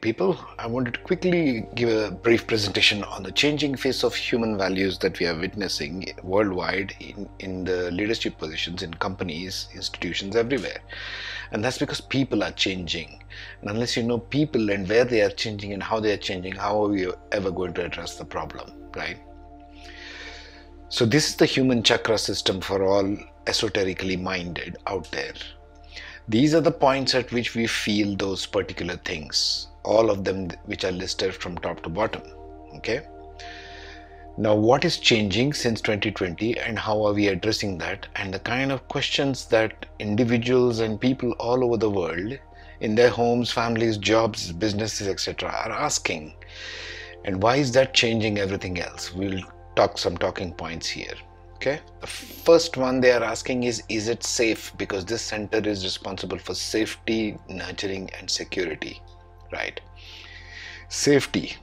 people, 0.00 0.38
I 0.58 0.66
wanted 0.66 0.94
to 0.94 1.00
quickly 1.00 1.66
give 1.74 1.88
a 1.88 2.10
brief 2.10 2.46
presentation 2.46 3.02
on 3.04 3.22
the 3.22 3.32
changing 3.32 3.76
face 3.76 4.04
of 4.04 4.14
human 4.14 4.56
values 4.56 4.98
that 4.98 5.18
we 5.18 5.26
are 5.26 5.38
witnessing 5.38 6.14
worldwide 6.22 6.94
in, 7.00 7.28
in 7.40 7.64
the 7.64 7.90
leadership 7.90 8.38
positions 8.38 8.82
in 8.82 8.94
companies, 8.94 9.68
institutions, 9.74 10.36
everywhere. 10.36 10.80
And 11.50 11.64
that's 11.64 11.78
because 11.78 12.00
people 12.00 12.44
are 12.44 12.52
changing. 12.52 13.22
And 13.60 13.70
unless 13.70 13.96
you 13.96 14.04
know 14.04 14.18
people 14.18 14.70
and 14.70 14.88
where 14.88 15.04
they 15.04 15.20
are 15.22 15.30
changing 15.30 15.72
and 15.72 15.82
how 15.82 16.00
they 16.00 16.12
are 16.12 16.18
changing, 16.18 16.54
how 16.54 16.84
are 16.86 16.96
you 16.96 17.14
ever 17.32 17.50
going 17.50 17.74
to 17.74 17.84
address 17.84 18.16
the 18.16 18.24
problem, 18.24 18.72
right? 18.94 19.18
So, 20.88 21.06
this 21.06 21.28
is 21.28 21.36
the 21.36 21.46
human 21.46 21.82
chakra 21.82 22.18
system 22.18 22.60
for 22.60 22.84
all 22.84 23.16
esoterically 23.46 24.16
minded 24.16 24.76
out 24.86 25.10
there. 25.10 25.32
These 26.28 26.54
are 26.54 26.60
the 26.60 26.70
points 26.70 27.14
at 27.14 27.32
which 27.32 27.54
we 27.54 27.66
feel 27.66 28.14
those 28.14 28.46
particular 28.46 28.96
things 28.96 29.68
all 29.84 30.10
of 30.10 30.24
them 30.24 30.48
which 30.66 30.84
are 30.84 30.92
listed 30.92 31.34
from 31.34 31.58
top 31.58 31.82
to 31.82 31.88
bottom 31.88 32.22
okay? 32.74 33.02
Now 34.38 34.54
what 34.54 34.84
is 34.84 34.98
changing 34.98 35.52
since 35.52 35.80
2020 35.80 36.58
and 36.58 36.78
how 36.78 37.04
are 37.04 37.12
we 37.12 37.28
addressing 37.28 37.78
that? 37.78 38.06
And 38.16 38.32
the 38.32 38.38
kind 38.38 38.72
of 38.72 38.88
questions 38.88 39.44
that 39.46 39.86
individuals 39.98 40.80
and 40.80 41.00
people 41.00 41.32
all 41.32 41.62
over 41.64 41.76
the 41.76 41.90
world 41.90 42.38
in 42.80 42.94
their 42.94 43.10
homes 43.10 43.52
families 43.52 43.98
jobs 43.98 44.50
businesses 44.52 45.06
etc 45.06 45.50
are 45.50 45.72
asking. 45.72 46.34
And 47.24 47.42
why 47.42 47.56
is 47.56 47.72
that 47.72 47.94
changing 47.94 48.38
everything 48.38 48.80
else? 48.80 49.12
We'll 49.12 49.42
talk 49.76 49.98
some 49.98 50.16
talking 50.16 50.52
points 50.52 50.88
here 50.88 51.14
okay? 51.56 51.80
The 52.00 52.06
first 52.08 52.76
one 52.76 53.00
they 53.00 53.12
are 53.12 53.22
asking 53.22 53.62
is 53.64 53.82
is 53.88 54.08
it 54.08 54.24
safe? 54.24 54.72
Because 54.76 55.04
this 55.04 55.22
center 55.22 55.58
is 55.58 55.84
responsible 55.84 56.38
for 56.38 56.54
safety 56.54 57.36
nurturing 57.48 58.10
and 58.18 58.28
security 58.28 59.00
right? 59.52 59.80
Safety. 60.88 61.56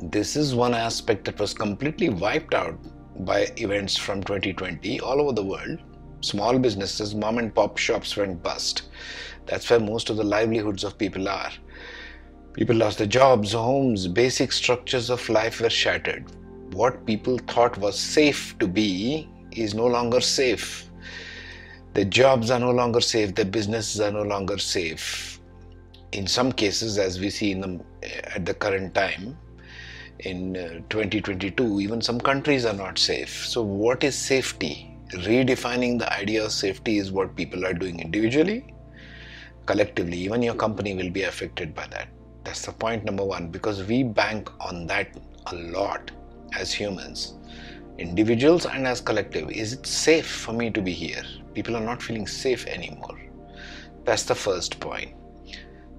This 0.00 0.36
is 0.36 0.54
one 0.54 0.74
aspect 0.74 1.24
that 1.24 1.40
was 1.40 1.52
completely 1.52 2.08
wiped 2.08 2.54
out 2.54 2.78
by 3.24 3.48
events 3.56 3.96
from 3.96 4.22
2020 4.22 5.00
all 5.00 5.20
over 5.20 5.32
the 5.32 5.44
world. 5.44 5.80
Small 6.20 6.58
businesses, 6.58 7.14
mom 7.14 7.38
and 7.38 7.54
pop 7.54 7.78
shops 7.78 8.16
went 8.16 8.42
bust. 8.42 8.82
That's 9.46 9.68
where 9.68 9.80
most 9.80 10.10
of 10.10 10.16
the 10.16 10.24
livelihoods 10.24 10.84
of 10.84 10.98
people 10.98 11.28
are. 11.28 11.50
People 12.52 12.76
lost 12.76 12.98
their 12.98 13.06
jobs, 13.06 13.52
homes, 13.52 14.06
basic 14.06 14.52
structures 14.52 15.10
of 15.10 15.28
life 15.28 15.60
were 15.60 15.70
shattered. 15.70 16.24
What 16.74 17.06
people 17.06 17.38
thought 17.38 17.78
was 17.78 17.98
safe 17.98 18.56
to 18.58 18.68
be 18.68 19.28
is 19.52 19.74
no 19.74 19.86
longer 19.86 20.20
safe. 20.20 20.90
Their 21.94 22.04
jobs 22.04 22.50
are 22.50 22.60
no 22.60 22.70
longer 22.70 23.00
safe, 23.00 23.34
their 23.34 23.44
businesses 23.44 24.00
are 24.00 24.12
no 24.12 24.22
longer 24.22 24.58
safe 24.58 25.37
in 26.12 26.26
some 26.26 26.52
cases, 26.52 26.98
as 26.98 27.20
we 27.20 27.30
see 27.30 27.50
in 27.52 27.60
the, 27.60 27.80
at 28.34 28.46
the 28.46 28.54
current 28.54 28.94
time, 28.94 29.36
in 30.20 30.56
uh, 30.56 30.80
2022, 30.90 31.80
even 31.80 32.00
some 32.00 32.20
countries 32.20 32.64
are 32.64 32.74
not 32.74 32.98
safe. 32.98 33.46
So, 33.46 33.62
what 33.62 34.02
is 34.04 34.16
safety? 34.16 34.94
Redefining 35.12 35.98
the 35.98 36.12
idea 36.12 36.44
of 36.44 36.52
safety 36.52 36.98
is 36.98 37.12
what 37.12 37.36
people 37.36 37.64
are 37.64 37.72
doing 37.72 38.00
individually, 38.00 38.74
collectively. 39.66 40.18
Even 40.18 40.42
your 40.42 40.54
company 40.54 40.94
will 40.94 41.10
be 41.10 41.22
affected 41.22 41.74
by 41.74 41.86
that. 41.88 42.08
That's 42.44 42.64
the 42.64 42.72
point 42.72 43.04
number 43.04 43.24
one 43.24 43.48
because 43.48 43.84
we 43.84 44.02
bank 44.02 44.50
on 44.60 44.86
that 44.86 45.16
a 45.46 45.54
lot 45.54 46.10
as 46.58 46.72
humans, 46.72 47.34
individuals 47.98 48.66
and 48.66 48.86
as 48.86 49.00
collective. 49.00 49.50
Is 49.50 49.74
it 49.74 49.86
safe 49.86 50.26
for 50.26 50.52
me 50.52 50.70
to 50.70 50.82
be 50.82 50.92
here? 50.92 51.22
People 51.54 51.76
are 51.76 51.84
not 51.84 52.02
feeling 52.02 52.26
safe 52.26 52.66
anymore. 52.66 53.18
That's 54.04 54.24
the 54.24 54.34
first 54.34 54.80
point. 54.80 55.17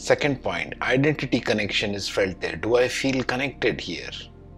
Second 0.00 0.42
point, 0.42 0.72
identity 0.80 1.38
connection 1.38 1.94
is 1.94 2.08
felt 2.08 2.40
there. 2.40 2.56
Do 2.56 2.76
I 2.76 2.88
feel 2.88 3.22
connected 3.22 3.78
here 3.78 4.08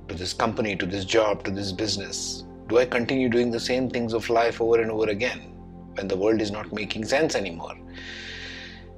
to 0.06 0.14
this 0.14 0.32
company, 0.32 0.76
to 0.76 0.86
this 0.86 1.04
job, 1.04 1.42
to 1.42 1.50
this 1.50 1.72
business? 1.72 2.44
Do 2.68 2.78
I 2.78 2.84
continue 2.84 3.28
doing 3.28 3.50
the 3.50 3.58
same 3.58 3.90
things 3.90 4.12
of 4.12 4.30
life 4.30 4.60
over 4.60 4.80
and 4.80 4.88
over 4.92 5.10
again 5.10 5.40
when 5.94 6.06
the 6.06 6.16
world 6.16 6.40
is 6.40 6.52
not 6.52 6.72
making 6.72 7.06
sense 7.06 7.34
anymore? 7.34 7.76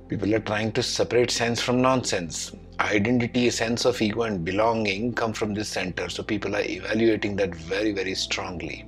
People 0.09 0.35
are 0.35 0.39
trying 0.41 0.71
to 0.73 0.83
separate 0.83 1.31
sense 1.31 1.63
from 1.63 1.81
nonsense. 1.81 2.53
Identity, 2.79 3.49
a 3.49 3.51
sense 3.51 3.87
of 3.87 4.03
ego, 4.03 4.25
and 4.25 4.45
belonging 4.45 5.15
come 5.15 5.33
from 5.33 5.55
this 5.55 5.71
center. 5.71 6.11
So 6.11 6.23
people 6.23 6.55
are 6.55 6.63
evaluating 6.63 7.37
that 7.37 7.55
very, 7.55 7.93
very 7.93 8.15
strongly 8.15 8.85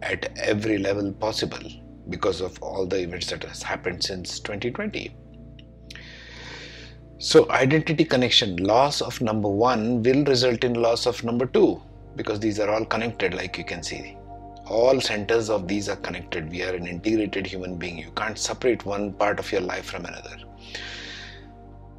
at 0.00 0.30
every 0.38 0.78
level 0.78 1.12
possible 1.12 1.68
because 2.08 2.40
of 2.40 2.56
all 2.62 2.86
the 2.86 3.00
events 3.00 3.30
that 3.30 3.42
has 3.42 3.64
happened 3.64 4.04
since 4.04 4.38
2020. 4.38 5.12
So 7.24 7.48
identity 7.50 8.04
connection, 8.04 8.56
loss 8.56 9.00
of 9.00 9.20
number 9.20 9.48
one 9.48 10.02
will 10.02 10.24
result 10.24 10.64
in 10.64 10.74
loss 10.74 11.06
of 11.06 11.22
number 11.22 11.46
two 11.46 11.80
because 12.16 12.40
these 12.40 12.58
are 12.58 12.68
all 12.68 12.84
connected 12.84 13.32
like 13.32 13.56
you 13.56 13.62
can 13.64 13.80
see. 13.80 14.16
All 14.66 15.00
centers 15.00 15.48
of 15.48 15.68
these 15.68 15.88
are 15.88 15.94
connected. 15.94 16.50
We 16.50 16.64
are 16.64 16.74
an 16.74 16.88
integrated 16.88 17.46
human 17.46 17.76
being. 17.76 17.96
You 17.96 18.10
can't 18.16 18.36
separate 18.36 18.84
one 18.84 19.12
part 19.12 19.38
of 19.38 19.52
your 19.52 19.60
life 19.60 19.84
from 19.84 20.04
another. 20.04 20.36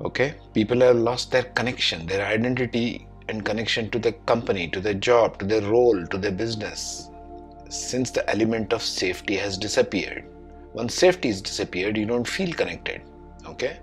Okay? 0.02 0.36
People 0.54 0.82
have 0.82 0.98
lost 0.98 1.32
their 1.32 1.44
connection, 1.44 2.06
their 2.06 2.28
identity 2.28 3.08
and 3.30 3.46
connection 3.46 3.90
to 3.92 4.00
the 4.00 4.12
company, 4.34 4.68
to 4.72 4.82
their 4.82 4.94
job, 4.94 5.40
to 5.40 5.46
their 5.46 5.62
role, 5.62 6.06
to 6.08 6.18
their 6.18 6.34
business. 6.34 7.10
Since 7.70 8.12
the 8.12 8.30
element 8.30 8.74
of 8.74 8.82
safety 8.84 9.38
has 9.38 9.58
disappeared. 9.58 10.26
Once 10.74 10.94
safety 10.96 11.30
is 11.30 11.42
disappeared, 11.42 11.96
you 11.96 12.06
don't 12.06 12.28
feel 12.28 12.52
connected. 12.52 13.04
Okay? 13.46 13.80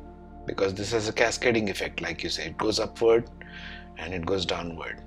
Because 0.51 0.75
this 0.75 0.91
has 0.91 1.09
a 1.09 1.13
cascading 1.13 1.71
effect 1.71 2.01
like 2.01 2.23
you 2.25 2.29
say. 2.29 2.47
It 2.47 2.59
goes 2.59 2.81
upward 2.81 3.31
and 3.99 4.13
it 4.13 4.27
goes 4.27 4.45
downward. 4.45 5.01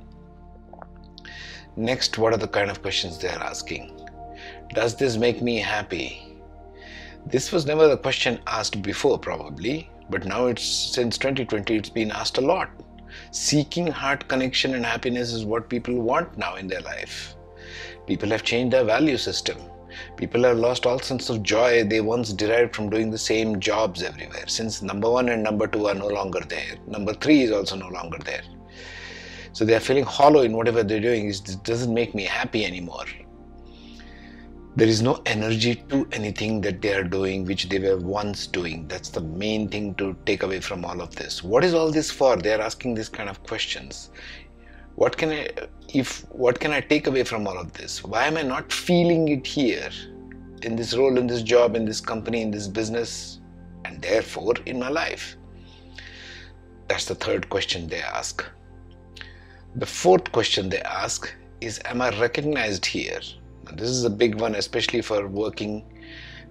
Next 1.75 2.17
what 2.17 2.33
are 2.33 2.37
the 2.37 2.47
kind 2.47 2.71
of 2.71 2.81
questions 2.81 3.17
they 3.17 3.27
are 3.27 3.43
asking? 3.43 3.99
Does 4.73 4.95
this 4.95 5.17
make 5.17 5.41
me 5.41 5.57
happy? 5.57 6.37
This 7.25 7.51
was 7.51 7.65
never 7.65 7.89
a 7.91 7.97
question 7.97 8.39
asked 8.47 8.81
before 8.81 9.19
probably 9.19 9.89
but 10.09 10.25
now 10.25 10.47
it's 10.47 10.63
since 10.63 11.17
2020 11.17 11.75
it's 11.75 11.89
been 11.89 12.11
asked 12.11 12.37
a 12.37 12.41
lot. 12.41 12.69
Seeking 13.31 13.87
heart 13.87 14.27
connection 14.27 14.75
and 14.75 14.85
happiness 14.85 15.33
is 15.33 15.45
what 15.45 15.69
people 15.69 15.95
want 15.95 16.37
now 16.37 16.55
in 16.55 16.67
their 16.67 16.81
life. 16.81 17.35
People 18.07 18.29
have 18.29 18.43
changed 18.43 18.73
their 18.73 18.83
value 18.83 19.17
system 19.17 19.57
People 20.17 20.43
have 20.43 20.57
lost 20.57 20.85
all 20.85 20.99
sense 20.99 21.29
of 21.29 21.43
joy 21.43 21.83
they 21.83 22.01
once 22.01 22.33
derived 22.33 22.75
from 22.75 22.89
doing 22.89 23.11
the 23.11 23.17
same 23.17 23.59
jobs 23.59 24.03
everywhere, 24.03 24.47
since 24.47 24.81
number 24.81 25.09
one 25.09 25.29
and 25.29 25.43
number 25.43 25.67
two 25.67 25.87
are 25.87 25.93
no 25.93 26.07
longer 26.07 26.41
there. 26.41 26.75
Number 26.87 27.13
three 27.13 27.41
is 27.41 27.51
also 27.51 27.75
no 27.75 27.89
longer 27.89 28.17
there. 28.25 28.43
So 29.53 29.65
they 29.65 29.75
are 29.75 29.79
feeling 29.79 30.03
hollow 30.03 30.41
in 30.41 30.55
whatever 30.55 30.83
they're 30.83 30.99
doing. 30.99 31.29
It 31.29 31.57
doesn't 31.63 31.93
make 31.93 32.15
me 32.15 32.23
happy 32.23 32.65
anymore. 32.65 33.05
There 34.75 34.87
is 34.87 35.03
no 35.03 35.21
energy 35.27 35.75
to 35.89 36.07
anything 36.11 36.59
that 36.61 36.81
they 36.81 36.95
are 36.95 37.03
doing 37.03 37.45
which 37.45 37.69
they 37.69 37.77
were 37.77 37.97
once 37.97 38.47
doing. 38.47 38.87
That's 38.87 39.09
the 39.09 39.21
main 39.21 39.69
thing 39.69 39.93
to 39.95 40.15
take 40.25 40.41
away 40.41 40.61
from 40.61 40.83
all 40.83 40.99
of 40.99 41.15
this. 41.15 41.43
What 41.43 41.63
is 41.63 41.75
all 41.75 41.91
this 41.91 42.09
for? 42.09 42.35
They 42.37 42.51
are 42.53 42.61
asking 42.61 42.95
these 42.95 43.09
kind 43.09 43.29
of 43.29 43.43
questions 43.43 44.09
what 44.95 45.17
can 45.17 45.29
i 45.31 45.49
if 45.93 46.25
what 46.31 46.59
can 46.59 46.71
i 46.71 46.79
take 46.79 47.07
away 47.07 47.23
from 47.23 47.47
all 47.47 47.57
of 47.57 47.73
this? 47.73 48.03
Why 48.03 48.25
am 48.25 48.37
i 48.37 48.41
not 48.41 48.71
feeling 48.71 49.27
it 49.27 49.45
here 49.45 49.89
in 50.61 50.75
this 50.75 50.93
role 50.95 51.17
in 51.17 51.27
this 51.27 51.41
job 51.41 51.75
in 51.75 51.85
this 51.85 52.01
company 52.01 52.41
in 52.41 52.51
this 52.51 52.67
business 52.67 53.39
and 53.85 54.01
therefore 54.01 54.53
in 54.65 54.79
my 54.79 54.89
life? 54.89 55.35
That's 56.87 57.05
the 57.05 57.15
third 57.15 57.49
question 57.49 57.87
they 57.87 58.01
ask. 58.01 58.45
The 59.75 59.85
fourth 59.85 60.31
question 60.31 60.69
they 60.69 60.81
ask 60.81 61.33
is 61.61 61.79
am 61.85 62.01
i 62.01 62.09
recognized 62.19 62.85
here? 62.85 63.21
Now, 63.65 63.71
this 63.71 63.89
is 63.89 64.03
a 64.03 64.09
big 64.09 64.39
one 64.39 64.55
especially 64.55 65.01
for 65.01 65.27
working 65.27 65.83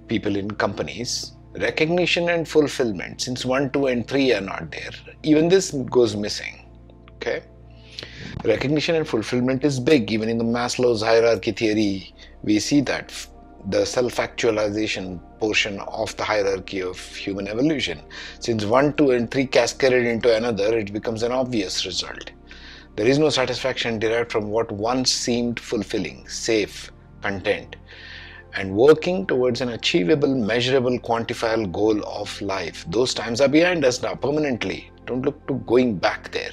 people 0.09 0.36
in 0.36 0.50
companies. 0.50 1.32
Recognition 1.54 2.30
and 2.30 2.48
fulfillment 2.48 3.20
since 3.20 3.44
1 3.44 3.72
2 3.72 3.86
and 3.88 4.09
3 4.09 4.32
are 4.32 4.41
not 4.41 4.70
there 4.70 4.91
even 5.22 5.48
this 5.48 5.70
goes 5.91 6.16
missing 6.16 6.65
okay 7.16 7.42
recognition 8.45 8.95
and 8.97 9.07
fulfillment 9.07 9.65
is 9.65 9.81
big. 9.81 10.10
Even 10.10 10.28
in 10.28 10.39
the 10.39 10.45
Maslow's 10.45 11.03
hierarchy 11.03 11.53
theory, 11.53 12.15
we 12.43 12.59
see 12.59 12.81
that 12.83 13.13
the 13.69 13.84
self 13.84 14.19
actualization 14.19 15.21
portion 15.39 15.78
of 15.81 16.16
the 16.16 16.25
hierarchy 16.25 16.81
of 16.81 16.99
human 17.15 17.49
evolution. 17.49 18.01
Since 18.41 18.65
1, 18.65 18.95
2, 18.95 19.10
and 19.13 19.31
3 19.31 19.47
cascaded 19.47 20.07
into 20.07 20.34
another, 20.34 20.77
it 20.77 20.93
becomes 20.93 21.22
an 21.22 21.33
obvious 21.33 21.87
result. 21.87 22.31
There 22.97 23.07
is 23.07 23.19
no 23.19 23.31
satisfaction 23.31 23.99
derived 23.99 24.33
from 24.33 24.48
what 24.48 24.71
once 24.71 25.10
seemed 25.10 25.59
fulfilling, 25.59 26.28
safe, 26.28 26.91
content, 27.22 27.77
and 28.55 28.75
working 28.75 29.27
towards 29.27 29.60
an 29.60 29.71
achievable, 29.71 30.34
measurable, 30.34 30.98
quantifiable 30.98 31.72
goal 31.72 32.05
of 32.07 32.41
life. 32.43 32.84
Those 32.91 33.15
times 33.15 33.41
are 33.41 33.48
behind 33.48 33.84
us 33.84 34.03
now 34.03 34.15
permanently. 34.15 34.91
Don't 35.07 35.22
look 35.22 35.47
to 35.47 35.55
going 35.66 35.97
back 35.97 36.31
there. 36.33 36.51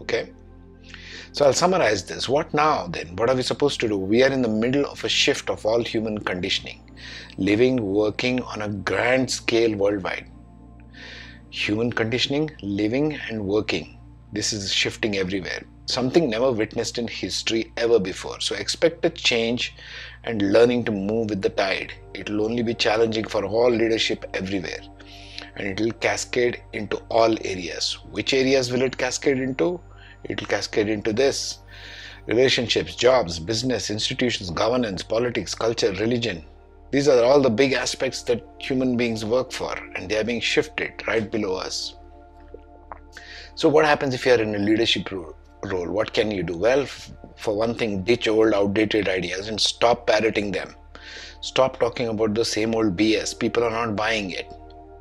Okay? 0.00 0.32
So 1.32 1.44
I'll 1.44 1.52
summarize 1.52 2.04
this. 2.04 2.28
What 2.28 2.52
now 2.54 2.86
then? 2.86 3.16
What 3.16 3.30
are 3.30 3.36
we 3.36 3.42
supposed 3.42 3.80
to 3.80 3.88
do? 3.88 3.96
We 3.98 4.22
are 4.22 4.30
in 4.30 4.42
the 4.42 4.48
middle 4.48 4.86
of 4.86 5.04
a 5.04 5.08
shift 5.08 5.50
of 5.50 5.66
all 5.66 5.82
human 5.82 6.18
conditioning, 6.18 6.80
living, 7.38 7.76
working 7.94 8.42
on 8.42 8.62
a 8.62 8.68
grand 8.68 9.30
scale 9.30 9.74
worldwide. 9.76 10.26
human 11.50 11.92
conditioning, 11.92 12.50
living, 12.62 13.18
and 13.28 13.44
working. 13.46 13.98
This 14.32 14.52
is 14.52 14.72
shifting 14.72 15.16
everywhere. 15.16 15.62
Something 15.86 16.30
never 16.30 16.52
witnessed 16.52 16.98
in 16.98 17.08
history 17.08 17.72
ever 17.76 17.98
before. 17.98 18.40
So 18.40 18.54
expect 18.54 19.04
a 19.04 19.10
change 19.10 19.74
and 20.24 20.52
learning 20.52 20.84
to 20.84 20.92
move 20.92 21.30
with 21.30 21.42
the 21.42 21.50
tide. 21.50 21.92
It 22.14 22.30
will 22.30 22.44
only 22.44 22.62
be 22.62 22.74
challenging 22.74 23.24
for 23.24 23.44
all 23.44 23.70
leadership 23.70 24.24
everywhere. 24.34 24.80
And 25.56 25.66
it 25.66 25.80
will 25.80 25.92
cascade 25.92 26.62
into 26.72 26.98
all 27.08 27.36
areas. 27.44 27.98
Which 28.10 28.32
areas 28.32 28.70
will 28.72 28.82
it 28.82 28.96
cascade 28.96 29.38
into? 29.38 29.80
It 30.24 30.40
will 30.40 30.48
cascade 30.48 30.88
into 30.88 31.12
this 31.12 31.58
relationships, 32.26 32.94
jobs, 32.94 33.38
business, 33.38 33.90
institutions, 33.90 34.50
governance, 34.50 35.02
politics, 35.02 35.54
culture, 35.54 35.92
religion, 35.92 36.44
these 36.90 37.06
are 37.06 37.22
all 37.22 37.40
the 37.40 37.50
big 37.50 37.72
aspects 37.72 38.22
that 38.22 38.44
human 38.58 38.96
beings 38.96 39.24
work 39.24 39.52
for, 39.52 39.76
and 39.94 40.08
they 40.08 40.18
are 40.18 40.24
being 40.24 40.40
shifted 40.40 41.06
right 41.06 41.30
below 41.30 41.54
us. 41.54 41.94
So, 43.54 43.68
what 43.68 43.84
happens 43.84 44.12
if 44.12 44.26
you 44.26 44.32
are 44.32 44.42
in 44.42 44.56
a 44.56 44.58
leadership 44.58 45.10
role? 45.12 45.34
What 45.62 46.12
can 46.12 46.32
you 46.32 46.42
do? 46.42 46.56
Well, 46.56 46.86
for 47.36 47.56
one 47.56 47.76
thing, 47.76 48.02
ditch 48.02 48.26
old, 48.26 48.54
outdated 48.54 49.08
ideas 49.08 49.46
and 49.46 49.60
stop 49.60 50.08
parroting 50.08 50.50
them. 50.50 50.74
Stop 51.42 51.78
talking 51.78 52.08
about 52.08 52.34
the 52.34 52.44
same 52.44 52.74
old 52.74 52.96
BS. 52.96 53.38
People 53.38 53.62
are 53.62 53.70
not 53.70 53.94
buying 53.94 54.32
it. 54.32 54.52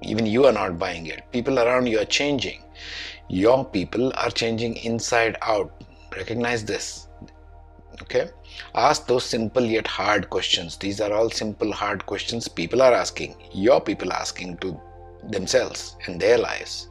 Even 0.03 0.27
you 0.27 0.45
are 0.45 0.53
not 0.53 0.77
buying 0.77 1.07
it. 1.07 1.23
People 1.31 1.57
around 1.57 1.87
you 1.87 1.99
are 1.99 2.05
changing. 2.05 2.61
Your 3.29 3.63
people 3.63 4.11
are 4.15 4.31
changing 4.31 4.77
inside 4.77 5.37
out. 5.43 5.83
Recognize 6.17 6.65
this. 6.65 7.07
Okay? 8.01 8.29
Ask 8.73 9.05
those 9.05 9.23
simple 9.23 9.63
yet 9.63 9.85
hard 9.85 10.31
questions. 10.31 10.77
These 10.77 10.99
are 10.99 11.13
all 11.13 11.29
simple 11.29 11.71
hard 11.71 12.07
questions 12.07 12.47
people 12.47 12.81
are 12.81 12.91
asking 12.91 13.35
your 13.53 13.81
people 13.81 14.11
asking 14.11 14.57
to 14.57 14.81
themselves 15.29 15.95
and 16.07 16.19
their 16.19 16.39
lives. 16.39 16.89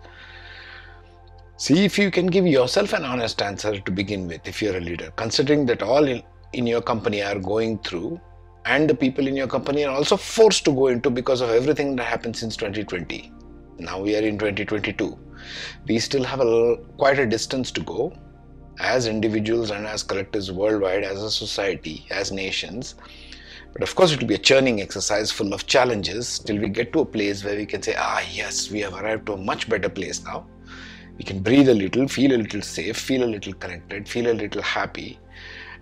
See 1.56 1.84
if 1.84 1.98
you 1.98 2.12
can 2.12 2.28
give 2.28 2.46
yourself 2.46 2.92
an 2.92 3.04
honest 3.04 3.42
answer 3.42 3.80
to 3.80 3.90
begin 3.90 4.28
with 4.28 4.46
if 4.46 4.62
you're 4.62 4.76
a 4.76 4.80
leader. 4.80 5.10
Considering 5.16 5.66
that 5.66 5.82
all 5.82 6.04
in, 6.04 6.22
in 6.52 6.68
your 6.68 6.82
company 6.82 7.20
are 7.20 7.40
going 7.40 7.78
through 7.78 8.20
and 8.64 8.88
the 8.88 8.94
people 8.94 9.26
in 9.26 9.34
your 9.34 9.48
company 9.48 9.84
are 9.84 9.92
also 9.92 10.16
forced 10.16 10.64
to 10.66 10.72
go 10.72 10.86
into 10.86 11.10
because 11.10 11.40
of 11.40 11.50
everything 11.50 11.96
that 11.96 12.04
happened 12.04 12.36
since 12.36 12.56
2020 12.56 13.32
now 13.78 14.00
we 14.00 14.16
are 14.16 14.22
in 14.22 14.38
2022 14.38 15.18
we 15.86 15.98
still 15.98 16.24
have 16.24 16.40
a 16.40 16.76
quite 16.96 17.18
a 17.18 17.26
distance 17.26 17.70
to 17.70 17.80
go 17.82 18.12
as 18.80 19.06
individuals 19.06 19.70
and 19.70 19.86
as 19.86 20.04
collectives 20.04 20.50
worldwide, 20.50 21.02
as 21.02 21.22
a 21.22 21.30
society, 21.30 22.06
as 22.10 22.30
nations. 22.30 22.94
But 23.72 23.82
of 23.82 23.94
course, 23.94 24.12
it 24.12 24.20
will 24.20 24.28
be 24.28 24.34
a 24.34 24.38
churning 24.38 24.80
exercise 24.80 25.30
full 25.30 25.52
of 25.52 25.66
challenges 25.66 26.38
till 26.38 26.58
we 26.58 26.68
get 26.68 26.92
to 26.92 27.00
a 27.00 27.04
place 27.04 27.44
where 27.44 27.56
we 27.56 27.66
can 27.66 27.82
say, 27.82 27.94
ah, 27.98 28.22
yes, 28.32 28.70
we 28.70 28.80
have 28.80 28.94
arrived 28.94 29.26
to 29.26 29.34
a 29.34 29.36
much 29.36 29.68
better 29.68 29.88
place 29.88 30.22
now. 30.24 30.46
We 31.16 31.24
can 31.24 31.40
breathe 31.40 31.68
a 31.68 31.74
little, 31.74 32.06
feel 32.06 32.32
a 32.32 32.38
little 32.38 32.62
safe, 32.62 32.96
feel 32.96 33.24
a 33.24 33.26
little 33.26 33.52
connected, 33.52 34.08
feel 34.08 34.30
a 34.30 34.32
little 34.32 34.62
happy, 34.62 35.18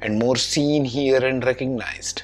and 0.01 0.19
more 0.19 0.37
seen, 0.37 0.85
here, 0.85 1.25
and 1.25 1.45
recognized. 1.45 2.23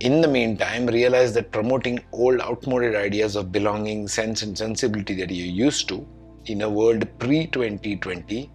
In 0.00 0.20
the 0.20 0.28
meantime, 0.28 0.86
realize 0.86 1.32
that 1.34 1.50
promoting 1.50 1.98
old, 2.12 2.40
outmoded 2.40 2.94
ideas 2.94 3.34
of 3.34 3.50
belonging, 3.50 4.06
sense, 4.06 4.42
and 4.42 4.56
sensibility 4.56 5.14
that 5.14 5.28
you're 5.28 5.46
used 5.46 5.88
to 5.88 6.06
in 6.46 6.62
a 6.62 6.70
world 6.70 7.08
pre 7.18 7.48
2020 7.48 8.48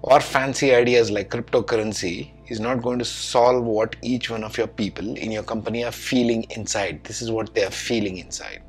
or 0.00 0.20
fancy 0.20 0.74
ideas 0.74 1.10
like 1.10 1.28
cryptocurrency 1.28 2.30
is 2.48 2.60
not 2.60 2.80
going 2.80 2.98
to 2.98 3.04
solve 3.04 3.62
what 3.62 3.96
each 4.00 4.30
one 4.30 4.42
of 4.42 4.56
your 4.56 4.68
people 4.68 5.16
in 5.18 5.30
your 5.30 5.42
company 5.42 5.84
are 5.84 5.92
feeling 5.92 6.44
inside. 6.56 7.04
This 7.04 7.20
is 7.20 7.30
what 7.30 7.54
they 7.54 7.64
are 7.64 7.70
feeling 7.70 8.16
inside. 8.16 8.62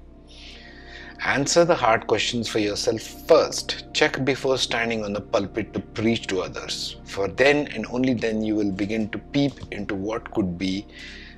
Answer 1.24 1.64
the 1.64 1.76
hard 1.76 2.08
questions 2.08 2.50
for 2.50 2.60
yourself 2.60 3.02
first. 3.02 3.86
Check 3.94 4.26
before 4.26 4.58
standing 4.58 5.06
on 5.06 5.14
the 5.14 5.22
pulpit 5.22 5.74
to 5.74 5.80
preach 5.80 6.28
to 6.28 6.42
others. 6.42 6.98
For 7.06 7.30
then 7.30 7.68
and 7.68 7.86
only 7.86 8.16
then 8.16 8.42
you 8.42 8.56
will 8.56 8.72
begin 8.72 9.10
to 9.12 9.18
peep 9.18 9.54
into 9.72 9.96
what 9.96 10.30
could 10.32 10.58
be 10.58 10.86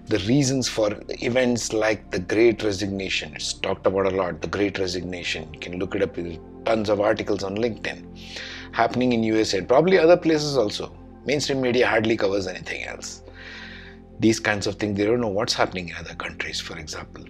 the 0.08 0.20
reasons 0.20 0.68
for 0.68 0.98
events 1.10 1.74
like 1.74 2.12
the 2.12 2.20
Great 2.20 2.64
Resignation. 2.64 3.34
It's 3.36 3.54
talked 3.54 3.86
about 3.86 4.08
a 4.08 4.16
lot, 4.16 4.42
the 4.42 4.48
Great 4.48 4.80
Resignation. 4.80 5.54
You 5.54 5.60
can 5.60 5.80
look 5.80 5.96
it 5.96 6.02
up 6.02 6.18
tons 6.66 6.90
of 6.90 7.00
articles 7.00 7.44
on 7.44 7.56
LinkedIn 7.56 8.06
happening 8.72 9.14
in 9.14 9.24
USA 9.24 9.60
and 9.60 9.68
probably 9.68 9.98
other 9.98 10.18
places 10.18 10.58
also. 10.58 10.96
Mainstream 11.26 11.62
media 11.62 11.88
hardly 11.88 12.18
covers 12.18 12.48
anything 12.48 12.84
else. 12.84 13.24
These 14.20 14.40
kinds 14.40 14.68
of 14.68 14.76
things, 14.76 14.98
they 14.98 15.06
don't 15.06 15.22
know 15.22 15.28
what's 15.28 15.54
happening 15.54 15.90
in 15.90 15.96
other 15.96 16.16
countries, 16.16 16.60
for 16.60 16.78
example. 16.78 17.26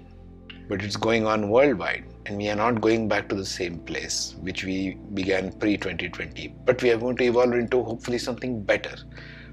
But 0.70 0.84
it's 0.84 0.96
going 0.96 1.26
on 1.26 1.50
worldwide, 1.50 2.06
and 2.26 2.38
we 2.38 2.50
are 2.50 2.56
not 2.56 2.80
going 2.82 3.08
back 3.08 3.28
to 3.30 3.36
the 3.36 3.46
same 3.46 3.80
place 3.80 4.36
which 4.42 4.64
we 4.64 4.98
began 5.14 5.52
pre 5.52 5.78
2020. 5.78 6.56
But 6.66 6.82
we 6.82 6.92
are 6.92 6.98
going 6.98 7.18
to 7.18 7.26
evolve 7.26 7.54
into 7.54 7.84
hopefully 7.84 8.18
something 8.18 8.64
better. 8.64 8.96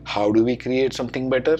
How 0.05 0.31
do 0.31 0.45
we 0.45 0.57
create 0.57 0.95
something 0.95 1.29
better? 1.29 1.59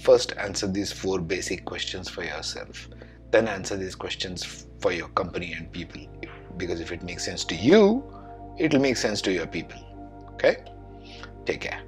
First, 0.00 0.34
answer 0.36 0.66
these 0.66 0.92
four 0.92 1.20
basic 1.20 1.64
questions 1.64 2.08
for 2.08 2.24
yourself. 2.24 2.88
Then, 3.30 3.48
answer 3.48 3.76
these 3.76 3.94
questions 3.94 4.66
for 4.80 4.92
your 4.92 5.08
company 5.08 5.52
and 5.52 5.70
people. 5.72 6.02
Because 6.56 6.80
if 6.80 6.92
it 6.92 7.02
makes 7.02 7.24
sense 7.24 7.44
to 7.46 7.54
you, 7.54 8.04
it'll 8.58 8.80
make 8.80 8.96
sense 8.96 9.20
to 9.22 9.32
your 9.32 9.46
people. 9.46 9.80
Okay? 10.34 10.64
Take 11.46 11.60
care. 11.62 11.82